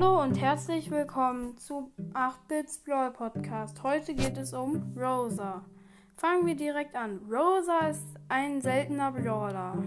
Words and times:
Hallo 0.00 0.22
und 0.22 0.40
herzlich 0.40 0.92
willkommen 0.92 1.58
zu 1.58 1.90
8-Bits 2.14 2.84
Brawl 2.84 3.10
Podcast. 3.10 3.82
Heute 3.82 4.14
geht 4.14 4.38
es 4.38 4.52
um 4.52 4.96
Rosa. 4.96 5.64
Fangen 6.16 6.46
wir 6.46 6.54
direkt 6.54 6.94
an. 6.94 7.18
Rosa 7.28 7.88
ist 7.88 8.06
ein 8.28 8.60
seltener 8.60 9.10
Brawler. 9.10 9.82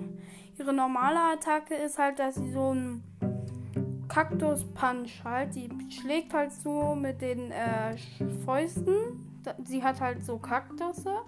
Ihre 0.59 0.73
normale 0.73 1.17
Attacke 1.17 1.75
ist 1.75 1.97
halt, 1.97 2.19
dass 2.19 2.35
sie 2.35 2.51
so 2.51 2.71
einen 2.71 4.05
Kaktus-Punch 4.09 5.23
halt. 5.23 5.55
Die 5.55 5.69
schlägt 5.89 6.33
halt 6.33 6.51
so 6.51 6.93
mit 6.93 7.21
den 7.21 7.51
äh, 7.51 7.95
Fäusten. 8.43 9.39
Sie 9.63 9.81
hat 9.81 10.01
halt 10.01 10.25
so 10.25 10.37
Kaktusse. 10.39 11.21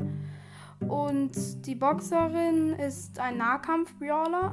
Und 0.81 1.65
die 1.65 1.75
Boxerin 1.75 2.73
ist 2.73 3.17
ein 3.17 3.37
Nahkampf-Brawler. 3.37 4.51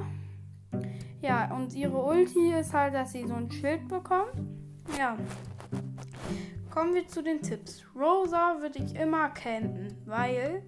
Ja, 1.20 1.54
und 1.54 1.74
ihre 1.74 2.02
Ulti 2.02 2.52
ist 2.52 2.72
halt, 2.72 2.94
dass 2.94 3.12
sie 3.12 3.26
so 3.26 3.34
ein 3.34 3.50
Schild 3.50 3.88
bekommt. 3.88 4.32
Ja. 4.98 5.16
Kommen 6.70 6.94
wir 6.94 7.06
zu 7.06 7.22
den 7.22 7.42
Tipps. 7.42 7.84
Rosa 7.94 8.56
würde 8.60 8.78
ich 8.78 8.94
immer 8.94 9.28
campen, 9.30 9.96
weil 10.06 10.62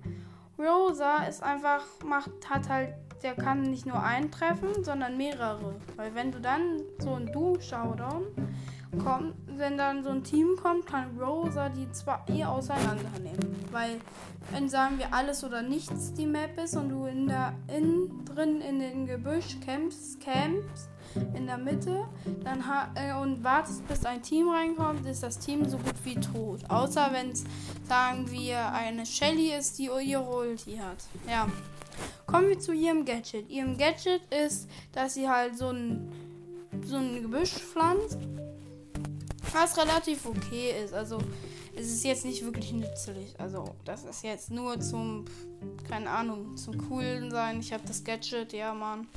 Rosa 0.58 1.24
ist 1.24 1.42
einfach, 1.42 1.84
macht, 2.04 2.30
hat 2.50 2.68
halt, 2.68 2.94
der 3.22 3.34
kann 3.34 3.62
nicht 3.62 3.86
nur 3.86 4.02
einen 4.02 4.30
treffen, 4.30 4.84
sondern 4.84 5.16
mehrere. 5.16 5.76
Weil 5.96 6.14
wenn 6.14 6.32
du 6.32 6.40
dann 6.40 6.82
so 6.98 7.14
ein 7.14 7.32
Doom-Showdown 7.32 8.24
kommt, 8.98 9.34
wenn 9.46 9.78
dann 9.78 10.02
so 10.04 10.10
ein 10.10 10.22
Team 10.22 10.56
kommt, 10.62 10.86
kann 10.86 11.18
Rosa 11.18 11.68
die 11.68 11.90
zwar 11.92 12.24
eh 12.28 12.44
auseinandernehmen. 12.44 13.56
Weil, 13.70 14.00
wenn 14.50 14.68
sagen 14.68 14.98
wir 14.98 15.12
alles 15.14 15.44
oder 15.44 15.62
nichts 15.62 16.12
die 16.12 16.26
Map 16.26 16.58
ist 16.58 16.76
und 16.76 16.90
du 16.90 17.06
in 17.06 17.26
der 17.26 17.54
in, 17.74 18.24
drin 18.24 18.60
in 18.60 18.80
den 18.80 19.06
Gebüsch 19.06 19.58
campst, 19.64 20.20
campst 20.20 20.88
in 21.34 21.46
der 21.46 21.58
Mitte 21.58 22.04
dann 22.42 22.62
äh, 22.94 23.14
und 23.14 23.44
wartest, 23.44 23.86
bis 23.86 24.04
ein 24.04 24.22
Team 24.22 24.48
reinkommt, 24.48 25.06
ist 25.06 25.22
das 25.22 25.38
Team 25.38 25.68
so 25.68 25.76
gut 25.76 25.94
wie 26.04 26.14
tot. 26.14 26.60
Außer 26.68 27.10
wenn 27.12 27.30
es, 27.30 27.44
sagen 27.88 28.30
wir, 28.30 28.72
eine 28.72 29.04
Shelly 29.04 29.54
ist, 29.54 29.78
die 29.78 29.90
ihre 30.02 30.22
Ulti 30.22 30.76
hat. 30.76 31.04
Ja. 31.28 31.46
Kommen 32.26 32.48
wir 32.48 32.58
zu 32.58 32.72
ihrem 32.72 33.04
Gadget. 33.04 33.50
Ihrem 33.50 33.76
Gadget 33.76 34.22
ist, 34.32 34.68
dass 34.92 35.14
sie 35.14 35.28
halt 35.28 35.58
so 35.58 35.68
ein, 35.68 36.10
so 36.82 36.96
ein 36.96 37.20
Gebüsch 37.22 37.52
pflanzt 37.52 38.18
was 39.54 39.76
relativ 39.76 40.26
okay 40.26 40.74
ist. 40.84 40.94
Also 40.94 41.18
es 41.74 41.86
ist 41.86 42.04
jetzt 42.04 42.24
nicht 42.24 42.44
wirklich 42.44 42.72
nützlich. 42.72 43.34
Also 43.38 43.64
das 43.84 44.04
ist 44.04 44.22
jetzt 44.22 44.50
nur 44.50 44.78
zum, 44.80 45.24
keine 45.88 46.10
Ahnung, 46.10 46.56
zum 46.56 46.76
coolen 46.88 47.30
sein. 47.30 47.60
Ich 47.60 47.72
habe 47.72 47.82
das 47.86 48.04
Gadget, 48.04 48.52
ja 48.52 48.74
Mann. 48.74 49.08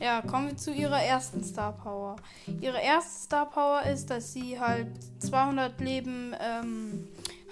Ja, 0.00 0.22
kommen 0.22 0.48
wir 0.48 0.56
zu 0.56 0.72
ihrer 0.72 1.02
ersten 1.02 1.44
Star 1.44 1.72
Power. 1.72 2.16
Ihre 2.60 2.80
erste 2.80 3.24
Star 3.24 3.50
Power 3.50 3.82
ist, 3.82 4.08
dass 4.08 4.32
sie 4.32 4.58
halt 4.58 4.88
200 5.18 5.78
Leben 5.80 6.34
ähm, 6.40 7.08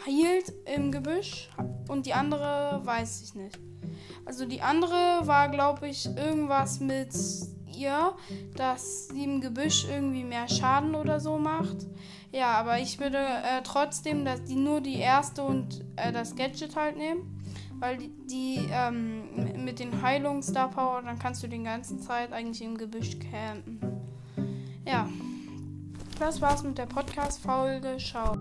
hielt 0.06 0.52
im 0.64 0.90
Gebüsch 0.90 1.50
und 1.88 2.06
die 2.06 2.14
andere 2.14 2.80
weiß 2.84 3.22
ich 3.22 3.34
nicht. 3.34 3.58
Also 4.24 4.46
die 4.46 4.62
andere 4.62 5.26
war, 5.26 5.48
glaube 5.50 5.88
ich, 5.88 6.06
irgendwas 6.06 6.80
mit 6.80 7.12
ihr, 7.76 8.14
dass 8.56 9.08
sie 9.08 9.24
im 9.24 9.40
Gebüsch 9.40 9.86
irgendwie 9.88 10.24
mehr 10.24 10.48
Schaden 10.48 10.94
oder 10.94 11.20
so 11.20 11.38
macht. 11.38 11.86
Ja, 12.32 12.52
aber 12.52 12.78
ich 12.78 13.00
würde 13.00 13.18
äh, 13.18 13.62
trotzdem, 13.64 14.24
dass 14.24 14.44
die 14.44 14.56
nur 14.56 14.80
die 14.80 14.98
erste 14.98 15.42
und 15.42 15.84
äh, 15.96 16.12
das 16.12 16.36
Gadget 16.36 16.76
halt 16.76 16.96
nehmen. 16.96 17.34
Weil 17.80 17.96
die, 17.96 18.10
die 18.26 18.68
ähm, 18.72 19.64
mit 19.64 19.78
den 19.78 20.02
Heilungen 20.02 20.42
Star 20.42 20.68
Power, 20.68 21.00
dann 21.02 21.18
kannst 21.18 21.42
du 21.44 21.46
die 21.46 21.62
ganze 21.62 21.96
Zeit 21.98 22.32
eigentlich 22.32 22.60
im 22.60 22.76
Gebüsch 22.76 23.18
campen. 23.18 23.80
Ja. 24.84 25.08
Das 26.18 26.40
war's 26.40 26.64
mit 26.64 26.76
der 26.76 26.86
Podcast-Folge. 26.86 27.96
Ciao. 27.98 28.36